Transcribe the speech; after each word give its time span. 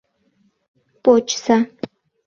Почса!.. 1.03 1.57